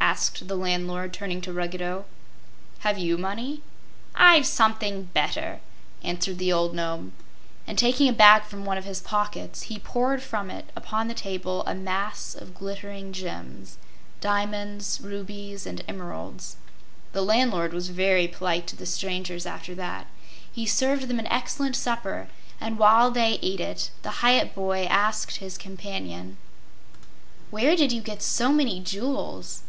asked 0.00 0.48
the 0.48 0.56
landlord, 0.56 1.12
turning 1.12 1.40
to 1.42 1.52
Ruggedo. 1.52 2.06
"Have 2.80 2.96
you 2.96 3.18
money?" 3.18 3.60
"I've 4.14 4.46
something 4.46 5.04
better," 5.12 5.60
answered 6.02 6.38
the 6.38 6.50
old 6.50 6.74
Nome, 6.74 7.12
and 7.66 7.76
taking 7.78 8.08
a 8.08 8.12
bag 8.14 8.44
from 8.44 8.64
one 8.64 8.78
of 8.78 8.86
his 8.86 9.02
pockets 9.02 9.62
he 9.64 9.78
poured 9.78 10.22
from 10.22 10.50
it 10.50 10.70
upon 10.74 11.06
the 11.06 11.14
table 11.14 11.62
a 11.66 11.74
mass 11.74 12.34
of 12.34 12.54
glittering 12.54 13.12
gems 13.12 13.76
diamonds, 14.22 14.98
rubies 15.02 15.66
and 15.66 15.84
emeralds. 15.86 16.56
The 17.12 17.22
landlord 17.22 17.74
was 17.74 17.90
very 17.90 18.26
polite 18.26 18.66
to 18.68 18.76
the 18.76 18.86
strangers 18.86 19.44
after 19.44 19.74
that. 19.74 20.06
He 20.50 20.64
served 20.66 21.08
them 21.08 21.18
an 21.20 21.26
excellent 21.28 21.76
supper, 21.76 22.28
and 22.60 22.78
while 22.78 23.10
they 23.10 23.38
ate 23.42 23.60
it, 23.60 23.90
the 24.02 24.16
Hyup 24.20 24.54
boy 24.54 24.86
asked 24.86 25.36
his 25.36 25.58
companion: 25.58 26.38
"Where 27.50 27.76
did 27.76 27.92
you 27.92 28.00
get 28.00 28.22
so 28.22 28.50
many 28.50 28.80
jewels?" 28.80 29.62